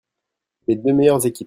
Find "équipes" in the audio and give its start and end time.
1.27-1.39